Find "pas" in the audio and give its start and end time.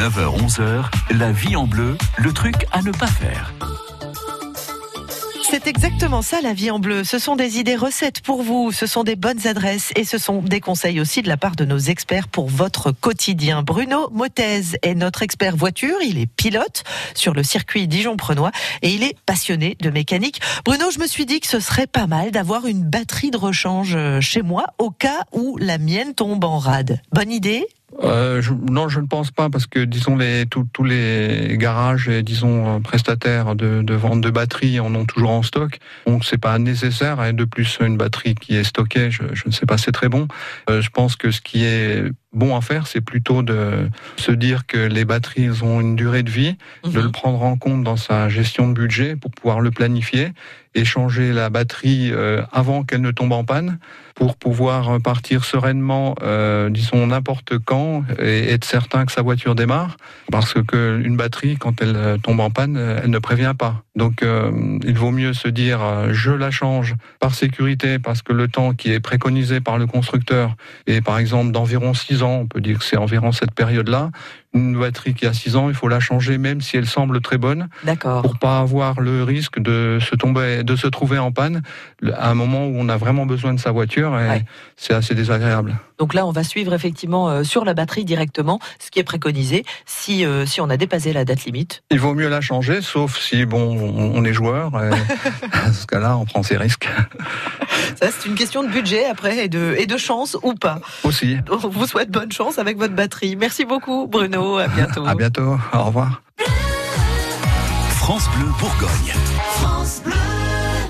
2.90-3.06, 21.86-22.06, 29.30-29.50, 36.38-36.58, 39.66-39.78, 63.58-63.82, 78.38-78.58, 100.54-100.78